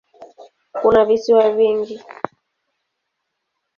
Kuna 0.81 1.05
visiwa 1.05 1.49
vingi. 1.51 2.01